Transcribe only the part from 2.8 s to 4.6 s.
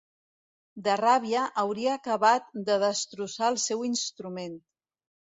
destrossar el seu instrument.